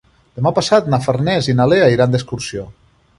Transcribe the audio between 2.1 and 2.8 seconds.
d'excursió.